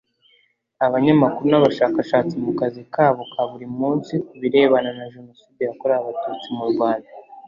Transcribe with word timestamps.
abanyamakuru 0.85 1.45
n’abashakashatsi 1.49 2.35
mu 2.45 2.51
kazi 2.59 2.81
kabo 2.93 3.21
ka 3.33 3.41
buri 3.49 3.65
munsi 3.79 4.13
ku 4.27 4.33
birebana 4.41 4.89
na 4.97 5.05
Jenoside 5.13 5.61
yakorewe 5.63 5.97
Abatutsi 6.01 6.47
mu 6.57 6.65
Rwanda 6.73 7.09